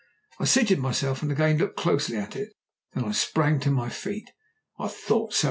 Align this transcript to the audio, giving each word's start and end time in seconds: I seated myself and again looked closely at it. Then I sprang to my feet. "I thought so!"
I 0.39 0.45
seated 0.45 0.79
myself 0.79 1.21
and 1.21 1.31
again 1.31 1.59
looked 1.59 1.77
closely 1.77 2.17
at 2.17 2.35
it. 2.35 2.53
Then 2.93 3.05
I 3.05 3.11
sprang 3.11 3.59
to 3.59 3.69
my 3.69 3.89
feet. 3.89 4.31
"I 4.79 4.87
thought 4.87 5.35
so!" 5.35 5.39